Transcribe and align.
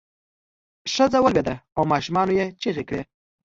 ښځه 0.93 1.19
ولویده 1.21 1.55
او 1.77 1.83
ماشومانو 1.93 2.31
یې 2.39 2.45
چغې 2.61 2.83
کړې. 2.89 3.03